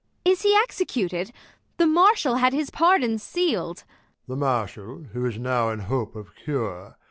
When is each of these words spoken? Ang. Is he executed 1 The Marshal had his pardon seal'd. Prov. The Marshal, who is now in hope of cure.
Ang. 0.25 0.31
Is 0.31 0.41
he 0.41 0.55
executed 0.55 1.27
1 1.27 1.33
The 1.77 1.85
Marshal 1.85 2.37
had 2.37 2.53
his 2.53 2.71
pardon 2.71 3.19
seal'd. 3.19 3.83
Prov. 4.25 4.27
The 4.29 4.35
Marshal, 4.43 5.03
who 5.13 5.27
is 5.27 5.37
now 5.37 5.69
in 5.69 5.81
hope 5.81 6.15
of 6.15 6.35
cure. 6.35 6.97